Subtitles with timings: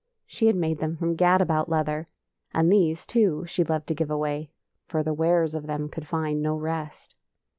[0.25, 2.07] She had made them from gad about leather,
[2.55, 4.49] and these, too, she loved to give away,
[4.87, 7.13] for the wearers of them could find no rest.